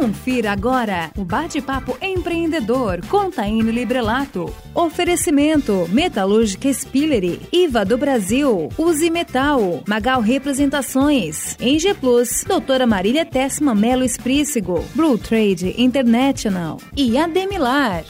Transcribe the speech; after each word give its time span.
Confira 0.00 0.52
agora 0.52 1.10
o 1.14 1.26
bate-papo 1.26 1.94
empreendedor 2.00 3.06
com 3.06 3.28
Librelato. 3.70 4.50
Oferecimento 4.74 5.86
Metalúrgica 5.90 6.72
Spillery, 6.72 7.38
IVA 7.52 7.84
do 7.84 7.98
Brasil, 7.98 8.70
Use 8.78 9.10
Metal, 9.10 9.84
Magal 9.86 10.22
Representações, 10.22 11.54
Eng 11.60 11.94
Plus, 12.00 12.44
Doutora 12.44 12.86
Marília 12.86 13.26
Tessma 13.26 13.74
Melo 13.74 14.02
Esprícigo, 14.02 14.82
Blue 14.94 15.18
Trade 15.18 15.74
International 15.76 16.78
e 16.96 17.18
Ademilar. 17.18 18.02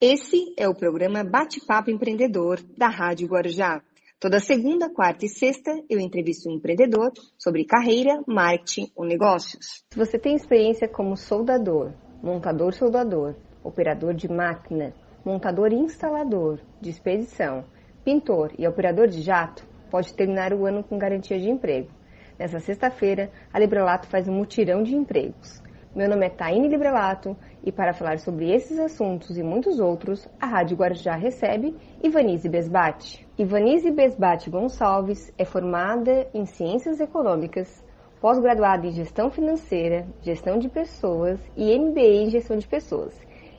Esse 0.00 0.54
é 0.56 0.68
o 0.68 0.74
programa 0.74 1.22
Bate-Papo 1.22 1.88
Empreendedor 1.88 2.58
da 2.76 2.88
Rádio 2.88 3.28
Guarujá. 3.28 3.80
Toda 4.20 4.40
segunda, 4.40 4.90
quarta 4.90 5.26
e 5.26 5.28
sexta 5.28 5.80
eu 5.88 6.00
entrevisto 6.00 6.48
um 6.48 6.52
empreendedor 6.52 7.12
sobre 7.38 7.64
carreira, 7.64 8.20
marketing 8.26 8.90
ou 8.96 9.04
negócios. 9.04 9.84
Se 9.92 9.96
você 9.96 10.18
tem 10.18 10.34
experiência 10.34 10.88
como 10.88 11.16
soldador, 11.16 11.92
montador 12.20 12.74
soldador, 12.74 13.36
operador 13.62 14.14
de 14.14 14.28
máquina, 14.28 14.92
montador 15.24 15.72
instalador 15.72 16.58
de 16.80 16.90
expedição, 16.90 17.64
pintor 18.04 18.52
e 18.58 18.66
operador 18.66 19.06
de 19.06 19.22
jato, 19.22 19.64
pode 19.88 20.12
terminar 20.14 20.52
o 20.52 20.66
ano 20.66 20.82
com 20.82 20.98
garantia 20.98 21.38
de 21.38 21.48
emprego. 21.48 21.88
Nessa 22.36 22.58
sexta-feira, 22.58 23.30
a 23.52 23.58
Librelato 23.60 24.08
faz 24.08 24.26
um 24.26 24.34
mutirão 24.34 24.82
de 24.82 24.96
empregos. 24.96 25.62
Meu 25.94 26.08
nome 26.08 26.26
é 26.26 26.30
Taine 26.30 26.66
Librelato 26.66 27.36
e 27.62 27.70
para 27.70 27.94
falar 27.94 28.18
sobre 28.18 28.52
esses 28.52 28.80
assuntos 28.80 29.38
e 29.38 29.44
muitos 29.44 29.78
outros, 29.78 30.26
a 30.40 30.46
Rádio 30.46 30.76
Guarujá 30.76 31.14
recebe 31.14 31.76
Ivanise 32.02 32.48
Besbate. 32.48 33.27
Ivanise 33.38 33.92
Besbate 33.92 34.50
Gonçalves 34.50 35.32
é 35.38 35.44
formada 35.44 36.28
em 36.34 36.44
Ciências 36.44 36.98
Econômicas, 36.98 37.84
pós-graduada 38.20 38.84
em 38.84 38.90
Gestão 38.90 39.30
Financeira, 39.30 40.08
Gestão 40.20 40.58
de 40.58 40.68
Pessoas 40.68 41.38
e 41.56 41.78
MBA 41.78 42.24
em 42.24 42.30
Gestão 42.30 42.56
de 42.56 42.66
Pessoas 42.66 43.14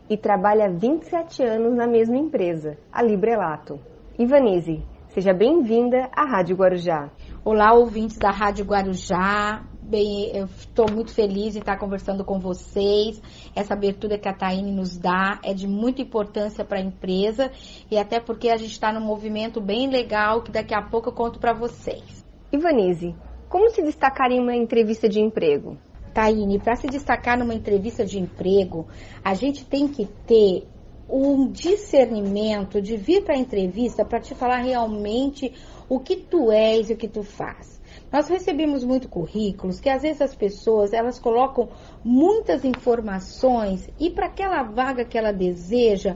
e 0.09 0.17
trabalha 0.17 0.65
há 0.65 0.69
27 0.69 1.43
anos 1.43 1.73
na 1.73 1.87
mesma 1.87 2.17
empresa, 2.17 2.77
a 2.91 3.01
Librelato. 3.01 3.79
Ivanise, 4.17 4.83
seja 5.07 5.31
bem-vinda 5.31 6.09
à 6.13 6.25
Rádio 6.25 6.57
Guarujá. 6.57 7.09
Olá, 7.45 7.71
ouvintes 7.71 8.17
da 8.17 8.31
Rádio 8.31 8.65
Guarujá. 8.65 9.63
Bem, 9.89 10.29
eu 10.35 10.45
estou 10.45 10.85
muito 10.87 11.11
feliz 11.11 11.55
em 11.55 11.59
estar 11.61 11.75
conversando 11.79 12.23
com 12.23 12.39
vocês. 12.39 13.19
Essa 13.55 13.73
abertura 13.73 14.19
que 14.19 14.29
a 14.29 14.33
Taine 14.33 14.71
nos 14.71 14.95
dá 14.95 15.39
é 15.43 15.51
de 15.51 15.67
muita 15.67 15.99
importância 15.99 16.63
para 16.63 16.77
a 16.77 16.83
empresa 16.83 17.51
e 17.89 17.97
até 17.97 18.19
porque 18.19 18.49
a 18.49 18.57
gente 18.57 18.69
está 18.69 18.93
num 18.93 19.03
movimento 19.03 19.59
bem 19.59 19.89
legal 19.89 20.43
que 20.43 20.51
daqui 20.51 20.75
a 20.75 20.81
pouco 20.83 21.09
eu 21.09 21.13
conto 21.13 21.39
para 21.39 21.53
vocês. 21.53 22.23
Ivanise, 22.51 23.15
como 23.49 23.71
se 23.71 23.81
destacar 23.81 24.29
em 24.31 24.39
uma 24.39 24.55
entrevista 24.55 25.09
de 25.09 25.19
emprego? 25.19 25.75
Taine, 26.13 26.59
para 26.59 26.75
se 26.75 26.85
destacar 26.85 27.39
numa 27.39 27.55
entrevista 27.55 28.05
de 28.05 28.19
emprego, 28.19 28.87
a 29.23 29.33
gente 29.33 29.65
tem 29.65 29.87
que 29.87 30.05
ter 30.27 30.67
um 31.09 31.47
discernimento 31.47 32.79
de 32.79 32.95
vir 32.95 33.23
para 33.23 33.33
a 33.33 33.39
entrevista 33.39 34.05
para 34.05 34.19
te 34.19 34.35
falar 34.35 34.57
realmente 34.57 35.51
o 35.89 35.99
que 35.99 36.15
tu 36.15 36.51
és 36.51 36.91
e 36.91 36.93
o 36.93 36.97
que 36.97 37.07
tu 37.07 37.23
faz. 37.23 37.78
Nós 38.11 38.27
recebemos 38.27 38.83
muito 38.83 39.07
currículos 39.07 39.79
que 39.79 39.89
às 39.89 40.01
vezes 40.01 40.21
as 40.21 40.35
pessoas 40.35 40.93
elas 40.93 41.19
colocam 41.19 41.69
muitas 42.03 42.65
informações 42.65 43.89
e 43.99 44.09
para 44.09 44.25
aquela 44.25 44.63
vaga 44.63 45.05
que 45.05 45.17
ela 45.17 45.31
deseja 45.31 46.15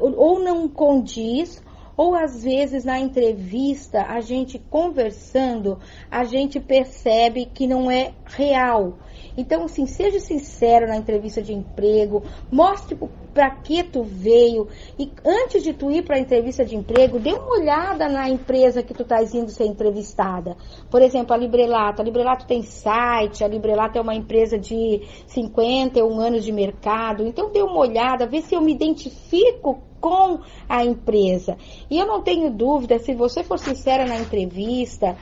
ou 0.00 0.38
não 0.40 0.68
condiz 0.68 1.62
ou 1.96 2.14
às 2.14 2.42
vezes 2.42 2.84
na 2.84 2.98
entrevista 2.98 4.02
a 4.02 4.20
gente 4.20 4.58
conversando 4.58 5.78
a 6.10 6.24
gente 6.24 6.58
percebe 6.60 7.46
que 7.46 7.66
não 7.66 7.90
é 7.90 8.12
real 8.26 8.98
então, 9.36 9.64
assim, 9.64 9.86
seja 9.86 10.18
sincero 10.18 10.86
na 10.86 10.96
entrevista 10.96 11.42
de 11.42 11.52
emprego, 11.52 12.22
mostre 12.50 12.96
para 13.34 13.50
que 13.50 13.82
tu 13.82 14.02
veio 14.02 14.66
e 14.98 15.12
antes 15.24 15.62
de 15.62 15.74
tu 15.74 15.90
ir 15.90 16.02
para 16.02 16.16
a 16.16 16.18
entrevista 16.18 16.64
de 16.64 16.74
emprego, 16.74 17.18
dê 17.18 17.32
uma 17.32 17.58
olhada 17.58 18.08
na 18.08 18.30
empresa 18.30 18.82
que 18.82 18.94
tu 18.94 19.02
estás 19.02 19.34
indo 19.34 19.50
ser 19.50 19.66
entrevistada. 19.66 20.56
Por 20.90 21.02
exemplo, 21.02 21.34
a 21.34 21.36
Librelato. 21.36 22.00
A 22.00 22.04
Librelato 22.04 22.46
tem 22.46 22.62
site, 22.62 23.44
a 23.44 23.48
Librelato 23.48 23.98
é 23.98 24.00
uma 24.00 24.14
empresa 24.14 24.58
de 24.58 25.02
51 25.26 26.18
anos 26.18 26.44
de 26.44 26.52
mercado. 26.52 27.26
Então, 27.26 27.52
dê 27.52 27.62
uma 27.62 27.78
olhada, 27.78 28.26
vê 28.26 28.40
se 28.40 28.54
eu 28.54 28.62
me 28.62 28.72
identifico 28.72 29.82
com 30.00 30.40
a 30.68 30.84
empresa. 30.84 31.56
E 31.90 31.98
eu 31.98 32.06
não 32.06 32.22
tenho 32.22 32.50
dúvida, 32.50 32.98
se 32.98 33.14
você 33.14 33.42
for 33.42 33.58
sincera 33.58 34.06
na 34.06 34.16
entrevista, 34.18 35.16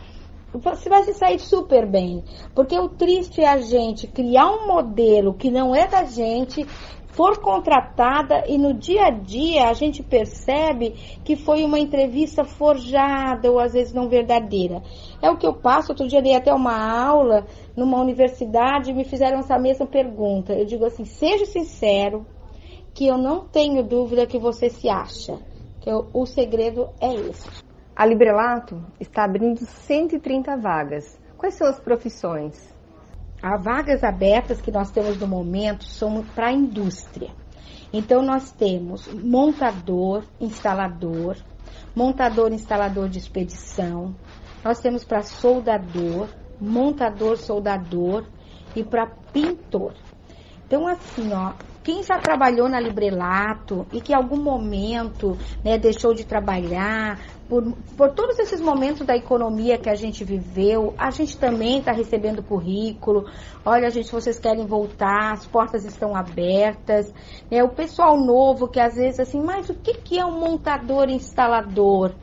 você 0.58 0.88
vai 0.88 1.02
se 1.04 1.14
sair 1.14 1.38
super 1.38 1.86
bem. 1.86 2.22
Porque 2.54 2.78
o 2.78 2.88
triste 2.88 3.40
é 3.40 3.48
a 3.48 3.58
gente 3.58 4.06
criar 4.06 4.50
um 4.50 4.66
modelo 4.66 5.34
que 5.34 5.50
não 5.50 5.74
é 5.74 5.86
da 5.86 6.04
gente, 6.04 6.64
for 7.14 7.38
contratada 7.38 8.44
e 8.48 8.58
no 8.58 8.74
dia 8.74 9.06
a 9.06 9.10
dia 9.10 9.68
a 9.68 9.72
gente 9.72 10.02
percebe 10.02 10.90
que 11.24 11.36
foi 11.36 11.64
uma 11.64 11.78
entrevista 11.78 12.44
forjada 12.44 13.50
ou 13.50 13.60
às 13.60 13.72
vezes 13.72 13.92
não 13.92 14.08
verdadeira. 14.08 14.82
É 15.22 15.30
o 15.30 15.36
que 15.36 15.46
eu 15.46 15.54
passo. 15.54 15.92
Outro 15.92 16.08
dia 16.08 16.20
dei 16.20 16.34
até 16.34 16.52
uma 16.52 16.76
aula 16.76 17.46
numa 17.76 18.00
universidade 18.00 18.90
e 18.90 18.94
me 18.94 19.04
fizeram 19.04 19.38
essa 19.38 19.58
mesma 19.58 19.86
pergunta. 19.86 20.52
Eu 20.52 20.64
digo 20.64 20.84
assim: 20.84 21.04
seja 21.04 21.46
sincero, 21.46 22.26
que 22.92 23.06
eu 23.06 23.16
não 23.16 23.46
tenho 23.46 23.82
dúvida 23.82 24.26
que 24.26 24.38
você 24.38 24.68
se 24.68 24.88
acha. 24.88 25.38
Que 25.80 25.90
eu, 25.90 26.08
o 26.12 26.26
segredo 26.26 26.88
é 27.00 27.12
esse. 27.14 27.48
A 27.96 28.04
Librelato 28.04 28.84
está 28.98 29.24
abrindo 29.24 29.64
130 29.64 30.56
vagas. 30.56 31.16
Quais 31.38 31.54
são 31.54 31.68
as 31.68 31.78
profissões? 31.78 32.74
As 33.40 33.62
vagas 33.62 34.02
abertas 34.02 34.60
que 34.60 34.72
nós 34.72 34.90
temos 34.90 35.16
no 35.18 35.28
momento 35.28 35.84
são 35.84 36.24
para 36.34 36.48
a 36.48 36.52
indústria. 36.52 37.30
Então, 37.92 38.20
nós 38.20 38.50
temos 38.50 39.06
montador, 39.06 40.24
instalador, 40.40 41.36
montador, 41.94 42.52
instalador 42.52 43.08
de 43.08 43.18
expedição, 43.18 44.14
nós 44.64 44.80
temos 44.80 45.04
para 45.04 45.22
soldador, 45.22 46.28
montador, 46.60 47.36
soldador 47.36 48.26
e 48.74 48.82
para 48.82 49.06
pintor. 49.32 49.94
Então, 50.66 50.88
assim, 50.88 51.32
ó, 51.32 51.52
quem 51.84 52.02
já 52.02 52.18
trabalhou 52.18 52.66
na 52.66 52.80
Librelato 52.80 53.86
e 53.92 54.00
que 54.00 54.12
em 54.12 54.16
algum 54.16 54.38
momento 54.38 55.36
né, 55.62 55.76
deixou 55.76 56.14
de 56.14 56.24
trabalhar, 56.24 57.20
por, 57.46 57.62
por 57.94 58.10
todos 58.14 58.38
esses 58.38 58.58
momentos 58.58 59.06
da 59.06 59.14
economia 59.14 59.76
que 59.76 59.90
a 59.90 59.94
gente 59.94 60.24
viveu, 60.24 60.94
a 60.96 61.10
gente 61.10 61.36
também 61.36 61.78
está 61.78 61.92
recebendo 61.92 62.42
currículo. 62.42 63.26
Olha, 63.64 63.90
gente, 63.90 64.10
vocês 64.10 64.38
querem 64.38 64.64
voltar, 64.66 65.32
as 65.32 65.46
portas 65.46 65.84
estão 65.84 66.16
abertas. 66.16 67.12
Né? 67.50 67.62
O 67.62 67.68
pessoal 67.68 68.16
novo 68.16 68.66
que 68.66 68.80
às 68.80 68.94
vezes 68.94 69.20
assim, 69.20 69.42
mas 69.42 69.68
o 69.68 69.74
que, 69.74 69.92
que 69.94 70.18
é 70.18 70.24
um 70.24 70.40
montador 70.40 71.10
instalador? 71.10 72.14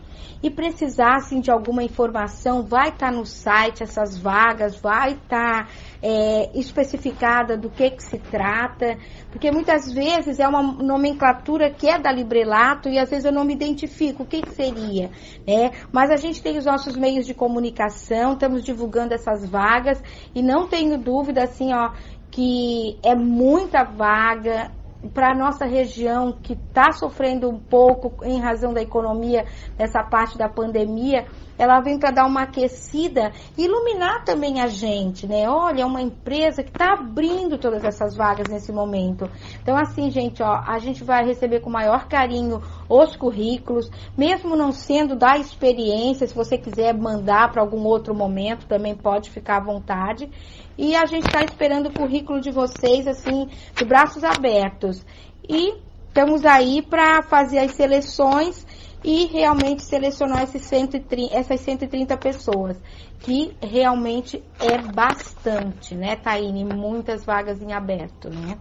E 0.44 0.50
precisassem 0.50 1.40
de 1.40 1.52
alguma 1.52 1.84
informação, 1.84 2.64
vai 2.64 2.90
estar 2.90 3.12
tá 3.12 3.12
no 3.12 3.26
site 3.26 3.84
essas 3.84 4.18
vagas, 4.18 4.76
vai 4.76 5.14
estar 5.14 5.66
tá, 5.66 5.70
é, 6.02 6.50
especificada 6.58 7.58
do 7.58 7.70
que, 7.70 7.92
que 7.92 8.04
se 8.04 8.18
trata, 8.18 8.98
porque 9.32 9.52
muitas 9.52 9.92
vezes 9.92 10.40
é 10.40 10.48
uma 10.48 10.62
nomenclatura 10.62 11.70
que 11.70 11.88
é 11.88 12.00
da 12.00 12.12
Librelato 12.12 12.90
e 12.90 12.98
às 12.98 13.10
vezes 13.10 13.26
eu 13.26 13.32
não 13.32 13.44
me 13.44 13.54
identifico 13.54 14.24
o 14.24 14.26
que, 14.26 14.42
que 14.42 14.52
seria, 14.52 15.12
né? 15.48 15.72
Mas 15.92 16.10
a 16.10 16.16
gente 16.16 16.42
tem 16.42 16.58
os 16.58 16.66
nossos 16.66 16.96
meios 16.96 17.26
de 17.26 17.34
comunicação, 17.34 18.34
estamos 18.34 18.64
divulgando 18.64 19.14
essas 19.14 19.48
vagas 19.48 20.02
e 20.34 20.42
não 20.42 20.68
tenho 20.68 20.98
dúvida 20.98 21.44
assim, 21.44 21.74
ó, 21.74 21.92
que 22.32 22.98
é 23.04 23.14
muita 23.14 23.84
vaga, 23.84 24.72
para 25.10 25.32
a 25.32 25.36
nossa 25.36 25.66
região 25.66 26.32
que 26.32 26.54
está 26.54 26.92
sofrendo 26.92 27.50
um 27.50 27.60
pouco 27.60 28.24
em 28.24 28.40
razão 28.40 28.74
da 28.74 28.82
economia 28.82 29.46
nessa 29.78 30.04
parte 30.04 30.38
da 30.38 30.48
pandemia, 30.48 31.26
ela 31.62 31.80
vem 31.80 32.00
para 32.00 32.10
dar 32.10 32.26
uma 32.26 32.42
aquecida 32.42 33.32
e 33.56 33.66
iluminar 33.66 34.26
também 34.26 34.60
a 34.60 34.66
gente, 34.66 35.28
né? 35.28 35.48
Olha, 35.48 35.84
é 35.84 35.86
uma 35.86 36.02
empresa 36.02 36.64
que 36.64 36.72
está 36.72 36.94
abrindo 36.94 37.56
todas 37.60 37.84
essas 37.84 38.16
vagas 38.16 38.48
nesse 38.48 38.72
momento. 38.72 39.30
Então, 39.62 39.78
assim, 39.78 40.10
gente, 40.10 40.42
ó, 40.42 40.64
a 40.66 40.80
gente 40.80 41.04
vai 41.04 41.24
receber 41.24 41.60
com 41.60 41.70
maior 41.70 42.08
carinho 42.08 42.64
os 42.90 43.16
currículos, 43.16 43.92
mesmo 44.18 44.56
não 44.56 44.72
sendo 44.72 45.16
da 45.16 45.38
experiência, 45.38 46.26
se 46.26 46.34
você 46.34 46.58
quiser 46.58 46.98
mandar 46.98 47.52
para 47.52 47.62
algum 47.62 47.86
outro 47.86 48.16
momento, 48.16 48.66
também 48.66 48.96
pode 48.96 49.30
ficar 49.30 49.58
à 49.58 49.64
vontade. 49.64 50.32
E 50.76 50.96
a 50.96 51.06
gente 51.06 51.28
está 51.28 51.44
esperando 51.44 51.90
o 51.90 51.94
currículo 51.94 52.42
de 52.42 52.50
vocês, 52.50 53.06
assim, 53.06 53.48
de 53.76 53.86
braços 53.86 54.24
abertos. 54.24 55.06
E 55.48 55.76
estamos 56.08 56.44
aí 56.44 56.82
para 56.82 57.22
fazer 57.22 57.60
as 57.60 57.74
seleções 57.74 58.66
e 59.04 59.26
realmente 59.26 59.84
selecionar 59.84 60.44
esses 60.44 60.64
130, 60.64 61.36
essas 61.36 61.60
130 61.62 62.18
pessoas, 62.18 62.82
que 63.20 63.56
realmente 63.62 64.44
é 64.60 64.78
bastante, 64.78 65.96
né, 65.96 66.16
Taine? 66.16 66.64
Muitas 66.64 67.26
vagas 67.26 67.62
em 67.62 67.74
aberto, 67.74 68.30
né? 68.30 68.58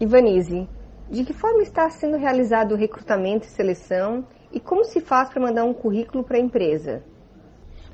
Ivanise, 0.00 0.68
de 1.10 1.24
que 1.24 1.32
forma 1.32 1.62
está 1.62 1.88
sendo 1.90 2.16
realizado 2.16 2.72
o 2.72 2.76
recrutamento 2.76 3.46
e 3.46 3.50
seleção 3.50 4.26
e 4.52 4.58
como 4.58 4.84
se 4.84 5.00
faz 5.00 5.28
para 5.28 5.42
mandar 5.42 5.64
um 5.64 5.74
currículo 5.74 6.24
para 6.24 6.36
a 6.36 6.40
empresa? 6.40 7.04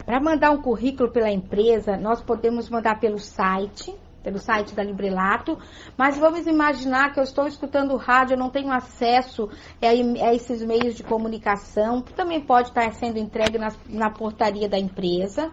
Para 0.04 0.20
mandar 0.20 0.50
um 0.52 0.62
currículo 0.62 1.10
pela 1.10 1.30
empresa, 1.30 1.96
nós 1.96 2.22
podemos 2.22 2.70
mandar 2.70 3.00
pelo 3.00 3.18
site 3.18 3.94
pelo 4.26 4.40
site 4.40 4.74
da 4.74 4.82
Librelato, 4.82 5.56
mas 5.96 6.18
vamos 6.18 6.48
imaginar 6.48 7.14
que 7.14 7.20
eu 7.20 7.22
estou 7.22 7.46
escutando 7.46 7.94
rádio, 7.96 8.34
eu 8.34 8.38
não 8.38 8.50
tenho 8.50 8.72
acesso 8.72 9.48
a, 9.80 9.86
a 9.86 10.34
esses 10.34 10.60
meios 10.62 10.96
de 10.96 11.04
comunicação, 11.04 12.02
que 12.02 12.12
também 12.12 12.40
pode 12.40 12.70
estar 12.70 12.92
sendo 12.94 13.20
entregue 13.20 13.56
na, 13.56 13.72
na 13.88 14.10
portaria 14.10 14.68
da 14.68 14.76
empresa. 14.76 15.52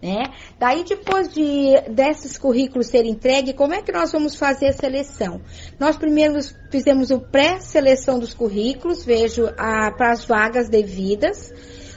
Né? 0.00 0.22
Daí, 0.56 0.84
depois 0.84 1.32
de 1.32 1.80
desses 1.90 2.38
currículos 2.38 2.86
serem 2.86 3.10
entregues, 3.10 3.56
como 3.56 3.74
é 3.74 3.82
que 3.82 3.90
nós 3.90 4.12
vamos 4.12 4.36
fazer 4.36 4.68
a 4.68 4.72
seleção? 4.72 5.40
Nós 5.80 5.96
primeiro 5.96 6.38
fizemos 6.70 7.10
o 7.10 7.18
pré-seleção 7.18 8.20
dos 8.20 8.32
currículos, 8.32 9.04
vejo 9.04 9.48
para 9.96 10.12
as 10.12 10.24
vagas 10.24 10.68
devidas. 10.68 11.52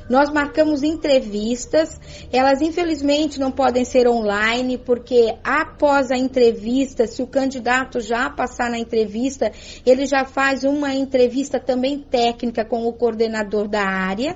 Nós 0.10 0.32
marcamos 0.32 0.82
entrevistas, 0.82 2.00
elas 2.34 2.62
infelizmente 2.62 3.40
não 3.40 3.52
podem 3.52 3.86
ser 3.86 4.08
online, 4.08 4.76
porque 4.76 5.36
após 5.44 6.10
a 6.10 6.18
entrevista, 6.18 7.06
se 7.06 7.22
o 7.22 7.28
candidato 7.28 8.00
já 8.00 8.28
passar 8.28 8.72
na 8.72 8.80
entrevista, 8.80 9.52
ele 9.86 10.08
já 10.08 10.26
faz 10.26 10.64
uma 10.64 10.96
entrevista 10.96 11.60
também 11.60 12.00
técnica 12.00 12.66
com 12.66 12.88
o 12.88 12.94
coordenador 12.94 13.68
da 13.68 13.84
área 13.84 14.36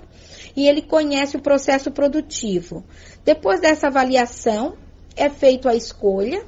e 0.56 0.68
ele 0.68 0.84
conhece 0.84 1.38
o 1.38 1.42
processo 1.42 1.90
produtivo. 1.90 2.84
Depois 3.26 3.60
dessa 3.60 3.88
avaliação, 3.88 4.76
é 5.16 5.28
feita 5.28 5.72
a 5.72 5.76
escolha 5.76 6.46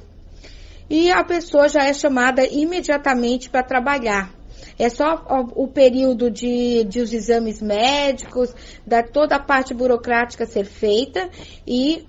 e 0.88 1.10
a 1.10 1.24
pessoa 1.24 1.68
já 1.68 1.84
é 1.84 1.92
chamada 1.92 2.46
imediatamente 2.46 3.50
para 3.50 3.64
trabalhar. 3.64 4.35
É 4.78 4.88
só 4.90 5.24
o 5.54 5.68
período 5.68 6.30
de, 6.30 6.84
de 6.84 7.00
os 7.00 7.12
exames 7.12 7.62
médicos, 7.62 8.54
da 8.86 9.02
toda 9.02 9.36
a 9.36 9.40
parte 9.40 9.72
burocrática 9.72 10.44
ser 10.44 10.66
feita 10.66 11.30
e 11.66 12.06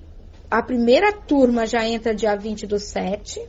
a 0.52 0.62
primeira 0.62 1.14
turma 1.14 1.66
já 1.66 1.86
entra 1.88 2.14
dia 2.16 2.36
20 2.36 2.68
do 2.68 2.80
7, 2.80 3.42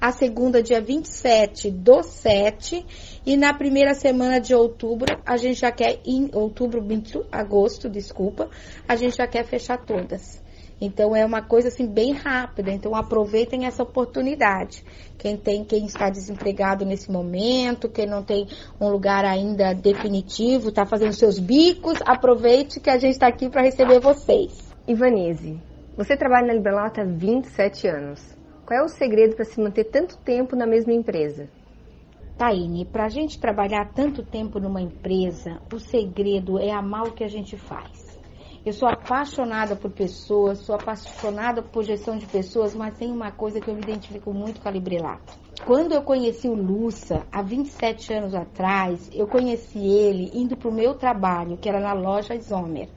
a 0.00 0.12
segunda 0.12 0.62
dia 0.62 0.80
27 0.80 1.70
do 1.70 2.02
7 2.02 2.84
e 3.24 3.36
na 3.36 3.54
primeira 3.54 3.94
semana 3.94 4.40
de 4.40 4.54
outubro 4.54 5.18
a 5.24 5.36
gente 5.36 5.60
já 5.60 5.72
quer 5.72 6.00
em 6.04 6.30
outubro, 6.32 6.84
agosto, 7.32 7.88
desculpa, 7.88 8.50
a 8.86 8.96
gente 8.96 9.16
já 9.16 9.26
quer 9.26 9.44
fechar 9.44 9.78
todas. 9.78 10.43
Então 10.80 11.14
é 11.14 11.24
uma 11.24 11.40
coisa 11.42 11.68
assim 11.68 11.86
bem 11.86 12.12
rápida. 12.12 12.70
Então 12.70 12.94
aproveitem 12.94 13.66
essa 13.66 13.82
oportunidade. 13.82 14.84
Quem 15.18 15.36
tem, 15.36 15.64
quem 15.64 15.86
está 15.86 16.10
desempregado 16.10 16.84
nesse 16.84 17.10
momento, 17.10 17.88
quem 17.88 18.06
não 18.06 18.22
tem 18.22 18.46
um 18.80 18.88
lugar 18.88 19.24
ainda 19.24 19.72
definitivo, 19.72 20.68
está 20.68 20.84
fazendo 20.84 21.12
seus 21.12 21.38
bicos, 21.38 21.98
aproveite 22.04 22.80
que 22.80 22.90
a 22.90 22.98
gente 22.98 23.12
está 23.12 23.28
aqui 23.28 23.48
para 23.48 23.62
receber 23.62 24.00
vocês. 24.00 24.74
Ivanise, 24.86 25.60
você 25.96 26.16
trabalha 26.16 26.48
na 26.48 26.54
Liberlata 26.54 27.02
há 27.02 27.04
27 27.04 27.88
anos. 27.88 28.36
Qual 28.66 28.80
é 28.80 28.82
o 28.82 28.88
segredo 28.88 29.36
para 29.36 29.44
se 29.44 29.60
manter 29.60 29.84
tanto 29.84 30.16
tempo 30.18 30.56
na 30.56 30.66
mesma 30.66 30.92
empresa? 30.92 31.48
Taine, 32.36 32.84
para 32.84 33.04
a 33.04 33.08
gente 33.08 33.38
trabalhar 33.38 33.92
tanto 33.92 34.22
tempo 34.24 34.58
numa 34.58 34.80
empresa, 34.80 35.60
o 35.72 35.78
segredo 35.78 36.58
é 36.58 36.72
amar 36.72 37.04
o 37.04 37.12
que 37.12 37.22
a 37.22 37.28
gente 37.28 37.56
faz. 37.56 38.13
Eu 38.64 38.72
sou 38.72 38.88
apaixonada 38.88 39.76
por 39.76 39.90
pessoas, 39.90 40.60
sou 40.60 40.74
apaixonada 40.74 41.60
por 41.60 41.84
gestão 41.84 42.16
de 42.16 42.24
pessoas, 42.24 42.74
mas 42.74 42.96
tem 42.96 43.12
uma 43.12 43.30
coisa 43.30 43.60
que 43.60 43.68
eu 43.68 43.74
me 43.74 43.82
identifico 43.82 44.32
muito 44.32 44.58
com 44.62 44.66
a 44.66 44.72
Librelato. 44.72 45.34
Quando 45.66 45.92
eu 45.92 46.02
conheci 46.02 46.48
o 46.48 46.54
Luça, 46.54 47.26
há 47.30 47.42
27 47.42 48.14
anos 48.14 48.34
atrás, 48.34 49.10
eu 49.12 49.26
conheci 49.26 49.78
ele 49.78 50.30
indo 50.32 50.56
para 50.56 50.70
o 50.70 50.72
meu 50.72 50.94
trabalho, 50.94 51.58
que 51.58 51.68
era 51.68 51.78
na 51.78 51.92
loja 51.92 52.40
Zomer. 52.40 52.88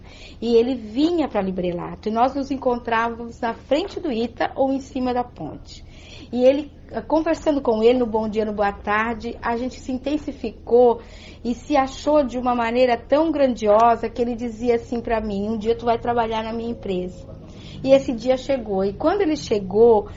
E 0.41 0.55
ele 0.55 0.73
vinha 0.73 1.27
para 1.27 1.41
Librelato 1.41 2.07
e 2.07 2.13
nós 2.13 2.33
nos 2.33 2.49
encontrávamos 2.49 3.39
na 3.41 3.53
frente 3.53 3.99
do 3.99 4.09
Ita 4.09 4.53
ou 4.55 4.71
em 4.71 4.79
cima 4.79 5.13
da 5.13 5.23
ponte. 5.23 5.83
E 6.31 6.45
ele, 6.45 6.71
conversando 7.07 7.62
com 7.62 7.84
ele 7.84 8.00
no 8.00 8.06
Bom 8.06 8.28
Dia, 8.30 8.45
no 8.45 8.54
Boa 8.54 8.72
Tarde, 8.72 9.38
a 9.42 9.57
gente 9.57 9.80
se 9.80 9.92
intensificou 9.92 11.01
e 11.44 11.54
se 11.54 11.75
achou 11.75 12.24
de 12.24 12.38
uma 12.38 12.56
maneira 12.56 12.98
tão 12.98 13.31
grandiosa 13.31 14.10
que 14.10 14.22
ele 14.22 14.36
dizia 14.36 14.75
assim 14.75 15.01
para 15.01 15.19
mim: 15.22 15.50
um 15.50 15.57
dia 15.57 15.75
tu 15.75 15.86
vai 15.86 15.98
trabalhar 15.98 16.44
na 16.44 16.54
minha 16.54 16.72
empresa. 16.72 17.37
E 17.83 17.91
esse 17.91 18.13
dia 18.13 18.38
chegou. 18.38 18.83
E 18.83 18.94
quando 18.94 19.21
ele 19.21 19.35
chegou, 19.35 20.07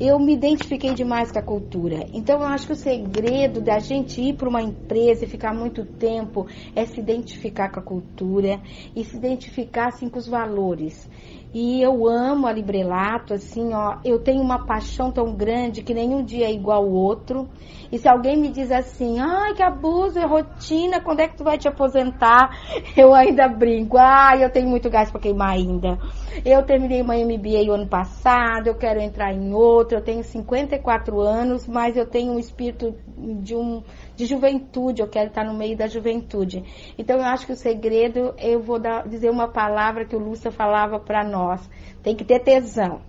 eu 0.00 0.18
me 0.18 0.34
identifiquei 0.34 0.94
demais 0.94 1.32
com 1.32 1.38
a 1.40 1.42
cultura. 1.42 2.06
Então, 2.12 2.40
eu 2.40 2.46
acho 2.46 2.66
que 2.66 2.72
o 2.72 2.76
segredo 2.76 3.60
da 3.60 3.80
gente 3.80 4.20
ir 4.20 4.34
para 4.34 4.48
uma 4.48 4.62
empresa 4.62 5.24
e 5.24 5.28
ficar 5.28 5.52
muito 5.52 5.84
tempo 5.84 6.46
é 6.74 6.84
se 6.86 7.00
identificar 7.00 7.68
com 7.70 7.80
a 7.80 7.82
cultura 7.82 8.60
e 8.94 9.04
se 9.04 9.16
identificar 9.16 9.88
assim, 9.88 10.08
com 10.08 10.18
os 10.18 10.28
valores. 10.28 11.08
E 11.52 11.80
eu 11.80 12.06
amo 12.06 12.46
a 12.46 12.52
Librelato, 12.52 13.32
assim, 13.32 13.72
ó, 13.72 13.96
eu 14.04 14.18
tenho 14.18 14.42
uma 14.42 14.66
paixão 14.66 15.10
tão 15.10 15.34
grande 15.34 15.82
que 15.82 15.94
nenhum 15.94 16.22
dia 16.22 16.46
é 16.46 16.52
igual 16.52 16.84
ao 16.84 16.90
outro. 16.90 17.48
E 17.90 17.98
se 17.98 18.06
alguém 18.06 18.36
me 18.36 18.50
diz 18.50 18.70
assim, 18.70 19.18
ai, 19.18 19.54
que 19.54 19.62
abuso, 19.62 20.18
é 20.18 20.26
rotina, 20.26 21.00
quando 21.00 21.20
é 21.20 21.28
que 21.28 21.38
tu 21.38 21.44
vai 21.44 21.56
te 21.56 21.66
aposentar? 21.66 22.50
Eu 22.94 23.14
ainda 23.14 23.48
brinco, 23.48 23.96
ai, 23.96 24.44
eu 24.44 24.50
tenho 24.50 24.68
muito 24.68 24.90
gás 24.90 25.10
para 25.10 25.20
queimar 25.20 25.50
ainda. 25.50 25.98
Eu 26.44 26.62
terminei 26.64 27.02
uma 27.08 27.16
MBA 27.16 27.70
o 27.70 27.72
ano 27.72 27.86
passado, 27.86 28.66
eu 28.66 28.74
quero 28.74 29.00
entrar 29.00 29.32
em 29.32 29.54
outra, 29.54 29.98
eu 29.98 30.04
tenho 30.04 30.22
54 30.22 31.18
anos, 31.18 31.66
mas 31.66 31.96
eu 31.96 32.04
tenho 32.04 32.32
um 32.32 32.38
espírito 32.38 32.94
de 33.40 33.56
um 33.56 33.82
de 34.14 34.26
juventude, 34.26 35.00
eu 35.00 35.08
quero 35.08 35.28
estar 35.28 35.44
no 35.44 35.54
meio 35.54 35.76
da 35.76 35.86
juventude. 35.86 36.62
Então 36.98 37.16
eu 37.16 37.24
acho 37.24 37.46
que 37.46 37.52
o 37.52 37.56
segredo, 37.56 38.34
eu 38.38 38.60
vou 38.60 38.78
dar, 38.78 39.08
dizer 39.08 39.30
uma 39.30 39.48
palavra 39.48 40.04
que 40.04 40.14
o 40.14 40.18
Lúcia 40.18 40.50
falava 40.50 41.00
para 41.00 41.24
nós, 41.24 41.68
tem 42.02 42.14
que 42.14 42.24
ter 42.24 42.40
tesão. 42.40 43.00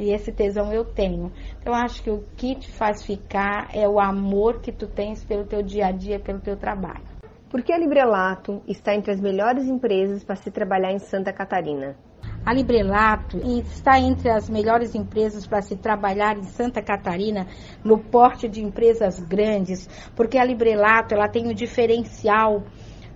E 0.00 0.10
esse 0.10 0.32
tesão 0.32 0.72
eu 0.72 0.84
tenho. 0.84 1.30
Então 1.60 1.72
eu 1.72 1.78
acho 1.78 2.02
que 2.02 2.10
o 2.10 2.24
que 2.36 2.56
te 2.56 2.72
faz 2.72 3.04
ficar 3.04 3.68
é 3.72 3.88
o 3.88 4.00
amor 4.00 4.60
que 4.60 4.72
tu 4.72 4.88
tens 4.88 5.24
pelo 5.24 5.44
teu 5.44 5.62
dia 5.62 5.86
a 5.86 5.92
dia, 5.92 6.18
pelo 6.18 6.40
teu 6.40 6.56
trabalho. 6.56 7.04
Por 7.48 7.62
que 7.62 7.72
a 7.72 7.78
Librelato 7.78 8.60
está 8.66 8.96
entre 8.96 9.12
as 9.12 9.20
melhores 9.20 9.66
empresas 9.66 10.24
para 10.24 10.34
se 10.34 10.50
trabalhar 10.50 10.90
em 10.90 10.98
Santa 10.98 11.32
Catarina? 11.32 11.96
A 12.44 12.52
Librelato 12.52 13.38
está 13.38 13.98
entre 13.98 14.28
as 14.28 14.50
melhores 14.50 14.94
empresas 14.94 15.46
para 15.46 15.62
se 15.62 15.76
trabalhar 15.76 16.36
em 16.36 16.44
Santa 16.44 16.82
Catarina 16.82 17.46
no 17.82 17.98
porte 17.98 18.46
de 18.46 18.62
empresas 18.62 19.18
grandes, 19.18 19.88
porque 20.14 20.36
a 20.36 20.44
Librelato 20.44 21.14
ela 21.14 21.26
tem 21.26 21.46
um 21.46 21.54
diferencial 21.54 22.62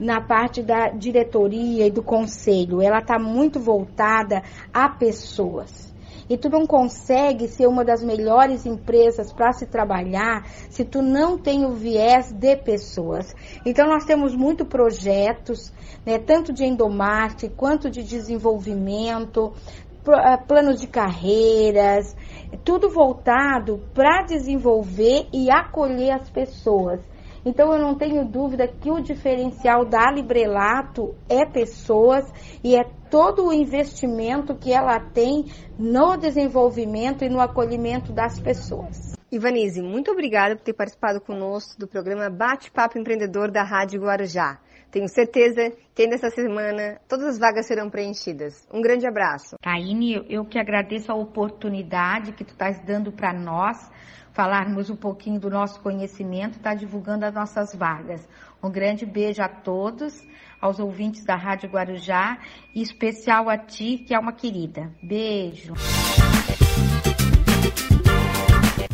na 0.00 0.20
parte 0.20 0.62
da 0.62 0.88
diretoria 0.88 1.86
e 1.86 1.90
do 1.90 2.02
conselho. 2.02 2.80
Ela 2.80 3.00
está 3.00 3.18
muito 3.18 3.60
voltada 3.60 4.42
a 4.72 4.88
pessoas. 4.88 5.87
E 6.28 6.36
tu 6.36 6.48
não 6.48 6.66
consegue 6.66 7.48
ser 7.48 7.66
uma 7.66 7.84
das 7.84 8.02
melhores 8.02 8.66
empresas 8.66 9.32
para 9.32 9.52
se 9.52 9.66
trabalhar 9.66 10.46
se 10.68 10.84
tu 10.84 11.00
não 11.00 11.38
tem 11.38 11.64
o 11.64 11.72
viés 11.72 12.32
de 12.32 12.56
pessoas. 12.56 13.34
Então 13.64 13.88
nós 13.88 14.04
temos 14.04 14.34
muito 14.34 14.66
projetos, 14.66 15.72
né, 16.04 16.18
tanto 16.18 16.52
de 16.52 16.64
endomarte 16.64 17.48
quanto 17.48 17.90
de 17.90 18.02
desenvolvimento, 18.02 19.52
eh, 20.06 20.36
planos 20.46 20.80
de 20.80 20.86
carreiras, 20.86 22.16
tudo 22.64 22.88
voltado 22.88 23.82
para 23.92 24.22
desenvolver 24.22 25.28
e 25.32 25.50
acolher 25.50 26.12
as 26.12 26.30
pessoas. 26.30 27.00
Então 27.48 27.72
eu 27.72 27.78
não 27.78 27.94
tenho 27.94 28.26
dúvida 28.26 28.68
que 28.68 28.90
o 28.90 29.00
diferencial 29.00 29.82
da 29.82 30.10
Librelato 30.10 31.14
é 31.26 31.46
pessoas 31.46 32.30
e 32.62 32.76
é 32.76 32.84
todo 32.84 33.46
o 33.46 33.52
investimento 33.54 34.54
que 34.54 34.70
ela 34.70 35.00
tem 35.00 35.46
no 35.78 36.18
desenvolvimento 36.18 37.24
e 37.24 37.30
no 37.30 37.40
acolhimento 37.40 38.12
das 38.12 38.38
pessoas. 38.38 39.16
Ivanise, 39.32 39.80
muito 39.80 40.10
obrigada 40.10 40.56
por 40.56 40.62
ter 40.62 40.74
participado 40.74 41.22
conosco 41.22 41.78
do 41.78 41.88
programa 41.88 42.28
Bate-Papo 42.28 42.98
Empreendedor 42.98 43.50
da 43.50 43.62
Rádio 43.62 44.02
Guarujá. 44.02 44.58
Tenho 44.90 45.08
certeza 45.08 45.72
que 45.94 46.02
ainda 46.02 46.14
essa 46.14 46.30
semana 46.30 47.00
todas 47.08 47.26
as 47.26 47.38
vagas 47.38 47.66
serão 47.66 47.90
preenchidas. 47.90 48.66
Um 48.72 48.80
grande 48.80 49.06
abraço. 49.06 49.56
Taine, 49.60 50.24
eu 50.28 50.44
que 50.44 50.58
agradeço 50.58 51.12
a 51.12 51.14
oportunidade 51.14 52.32
que 52.32 52.44
tu 52.44 52.52
estás 52.52 52.78
dando 52.84 53.12
para 53.12 53.32
nós 53.32 53.90
falarmos 54.38 54.88
um 54.88 54.94
pouquinho 54.94 55.40
do 55.40 55.50
nosso 55.50 55.80
conhecimento, 55.80 56.58
está 56.58 56.72
divulgando 56.72 57.24
as 57.24 57.34
nossas 57.34 57.74
vagas. 57.74 58.24
Um 58.62 58.70
grande 58.70 59.04
beijo 59.04 59.42
a 59.42 59.48
todos, 59.48 60.24
aos 60.60 60.78
ouvintes 60.78 61.24
da 61.24 61.34
Rádio 61.34 61.68
Guarujá, 61.68 62.38
e 62.72 62.80
especial 62.80 63.50
a 63.50 63.58
ti, 63.58 63.98
que 64.06 64.14
é 64.14 64.18
uma 64.18 64.32
querida. 64.32 64.92
Beijo. 65.02 65.74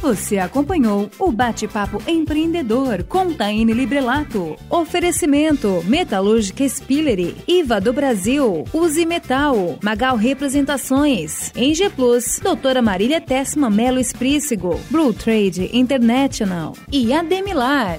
Você 0.05 0.37
acompanhou 0.37 1.11
o 1.19 1.33
Bate-Papo 1.33 1.99
Empreendedor 2.07 3.05
com 3.05 3.33
Taine 3.33 3.73
Librelato. 3.73 4.55
Oferecimento 4.69 5.83
Metalúrgica 5.87 6.63
Spillery, 6.69 7.35
IVA 7.49 7.81
do 7.81 7.91
Brasil, 7.91 8.67
Use 8.71 9.07
Metal, 9.07 9.79
Magal 9.83 10.17
Representações, 10.17 11.51
Eng 11.57 11.89
Plus, 11.97 12.39
Doutora 12.39 12.83
Marília 12.83 13.19
Tessma 13.19 13.71
Melo 13.71 13.99
Esprícigo, 13.99 14.79
Blue 14.91 15.15
Trade 15.15 15.71
International 15.73 16.75
e 16.93 17.11
Ademilar. 17.15 17.99